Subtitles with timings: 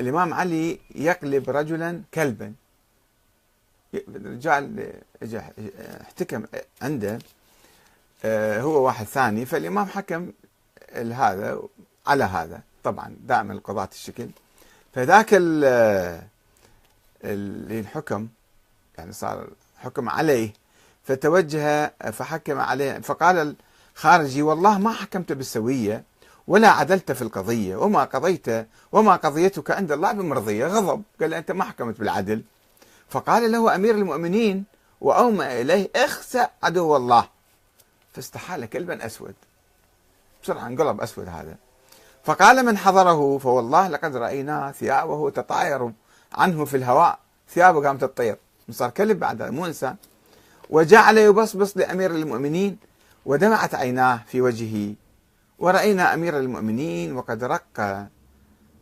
[0.00, 2.54] الإمام علي يقلب رجلا كلبا.
[4.14, 4.92] رجال
[6.00, 6.44] احتكم
[6.82, 7.18] عنده
[8.24, 10.32] آه، هو واحد ثاني فالإمام حكم
[10.92, 11.60] هذا
[12.06, 12.60] على هذا.
[12.84, 14.28] طبعا دائما القضاة الشكل.
[14.94, 16.20] فذاك اللي
[17.80, 18.28] الحكم
[18.98, 19.48] يعني صار
[19.78, 20.52] حكم عليه
[21.04, 23.56] فتوجه فحكم عليه فقال
[23.96, 26.04] الخارجي والله ما حكمت بالسوية.
[26.46, 28.46] ولا عدلت في القضية وما قضيت
[28.92, 31.02] وما قضيتك عند الله بمرضية غضب.
[31.20, 32.42] قال أنت ما حكمت بالعدل.
[33.08, 34.64] فقال له أمير المؤمنين
[35.00, 37.28] وأومأ إليه اخسأ عدو الله.
[38.12, 39.34] فاستحال كلبا أسود.
[40.42, 41.56] بسرعة انقلب أسود هذا.
[42.24, 45.92] فقال من حضره فوالله لقد رأينا ثيابه تطاير
[46.32, 47.18] عنه في الهواء.
[47.54, 48.36] ثيابه قامت تطير.
[48.70, 49.96] صار كلب بعد مو إنسان
[50.70, 52.78] وجعل يبصبص لأمير المؤمنين
[53.26, 54.94] ودمعت عيناه في وجهه.
[55.58, 58.06] ورأينا أمير المؤمنين وقد رق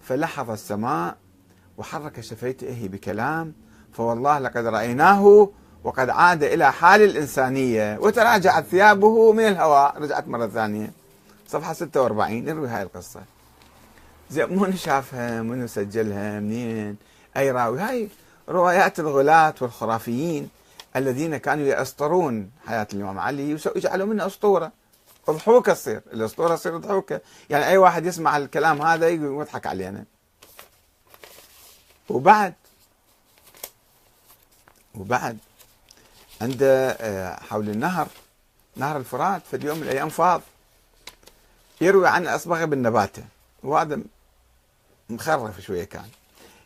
[0.00, 1.16] فلحظ السماء
[1.78, 3.54] وحرك شفيته بكلام
[3.92, 5.50] فوالله لقد رأيناه
[5.84, 10.92] وقد عاد إلى حال الإنسانية وتراجعت ثيابه من الهواء رجعت مرة ثانية.
[11.48, 13.20] صفحة 46 نروي هاي القصة.
[14.30, 16.96] زين من شافها من سجلها منين؟
[17.36, 18.08] أي راوي؟ هاي
[18.48, 20.48] روايات الغلاة والخرافيين
[20.96, 24.72] الذين كانوا يأسطرون حياة الإمام علي ويجعلوا منها أسطورة.
[25.28, 30.04] اضحوكة تصير الأسطورة تصير اضحوكة يعني أي واحد يسمع الكلام هذا يضحك علينا.
[32.08, 32.54] وبعد
[34.94, 35.38] وبعد
[36.40, 38.08] عنده آه، حول النهر
[38.76, 40.42] نهر الفرات في يوم من الأيام فاض
[41.80, 43.24] يروي عن أصبغ بن نباتة.
[43.62, 44.00] وهذا
[45.10, 46.08] مخرف شوية كان.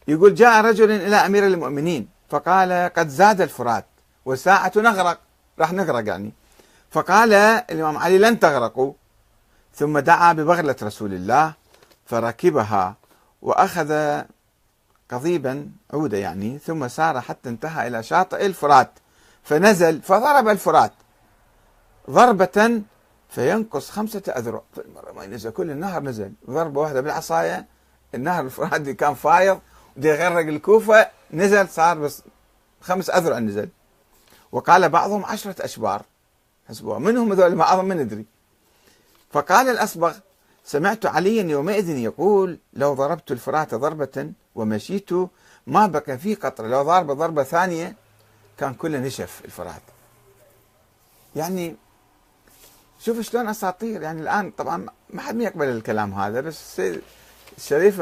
[0.08, 3.86] يقول جاء رجل إلى أمير المؤمنين فقال قد زاد الفرات
[4.24, 5.20] والساعة نغرق.
[5.58, 6.32] راح نغرق يعني.
[6.90, 8.92] فقال الإمام علي لن تغرقوا.
[9.74, 11.54] ثم دعا ببغلة رسول الله
[12.06, 12.96] فركبها
[13.42, 14.20] وأخذ
[15.10, 18.90] قضيبا عودة يعني ثم سار حتى انتهى إلى شاطئ الفرات
[19.42, 20.92] فنزل فضرب الفرات
[22.10, 22.82] ضربة
[23.28, 24.62] فينقص خمسة أذرع.
[24.78, 26.32] المرة ما ينزل كل النهر نزل.
[26.50, 27.66] ضربة واحدة بالعصاية
[28.14, 29.60] النهر الفرات كان فايض
[29.96, 32.22] بده يغرق الكوفة نزل صار بس
[32.80, 33.68] خمس أذرع نزل.
[34.52, 36.02] وقال بعضهم عشرة أشبار.
[36.70, 38.26] حسبوها منهم هذول بعضهم ما ندري
[39.32, 40.16] فقال الأصبغ
[40.64, 45.10] سمعت عليا يومئذ يقول لو ضربت الفرات ضربة ومشيت
[45.66, 47.96] ما بقى فيه قطرة لو ضرب ضربة ثانية
[48.58, 49.82] كان كله نشف الفرات.
[51.36, 51.76] يعني
[53.00, 54.02] شوف شلون أساطير.
[54.02, 56.82] يعني الآن طبعا ما حد يقبل الكلام هذا بس
[57.58, 58.00] الشريف